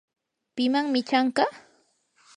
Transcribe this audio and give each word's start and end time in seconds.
¿pimanmi 0.55 1.01
chanqa? 1.09 1.45